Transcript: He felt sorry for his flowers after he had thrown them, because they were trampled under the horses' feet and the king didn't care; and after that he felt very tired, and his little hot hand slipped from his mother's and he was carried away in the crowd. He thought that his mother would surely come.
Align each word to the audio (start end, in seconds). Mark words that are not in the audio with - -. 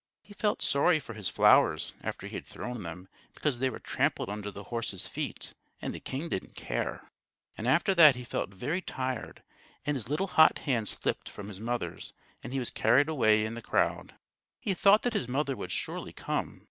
He 0.23 0.33
felt 0.33 0.63
sorry 0.63 0.99
for 0.99 1.13
his 1.13 1.29
flowers 1.29 1.93
after 2.01 2.25
he 2.25 2.33
had 2.35 2.47
thrown 2.47 2.81
them, 2.81 3.07
because 3.35 3.59
they 3.59 3.69
were 3.69 3.77
trampled 3.77 4.31
under 4.31 4.49
the 4.49 4.63
horses' 4.63 5.07
feet 5.07 5.53
and 5.79 5.93
the 5.93 5.99
king 5.99 6.27
didn't 6.27 6.55
care; 6.55 7.11
and 7.55 7.67
after 7.67 7.93
that 7.93 8.15
he 8.15 8.23
felt 8.23 8.49
very 8.51 8.81
tired, 8.81 9.43
and 9.85 9.93
his 9.95 10.09
little 10.09 10.25
hot 10.25 10.57
hand 10.57 10.87
slipped 10.87 11.29
from 11.29 11.49
his 11.49 11.59
mother's 11.59 12.13
and 12.41 12.51
he 12.51 12.57
was 12.57 12.71
carried 12.71 13.09
away 13.09 13.45
in 13.45 13.53
the 13.53 13.61
crowd. 13.61 14.15
He 14.59 14.73
thought 14.73 15.03
that 15.03 15.13
his 15.13 15.27
mother 15.27 15.55
would 15.55 15.71
surely 15.71 16.13
come. 16.13 16.59